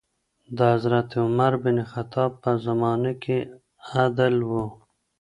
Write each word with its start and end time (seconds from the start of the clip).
د 0.55 0.57
حضرت 0.73 1.09
عمر 1.23 1.53
بن 1.63 1.77
خطاب 1.91 2.31
په 2.43 2.51
زمانې 2.65 3.13
کي 3.23 3.37
عدل 3.95 4.35
و. 4.49 4.51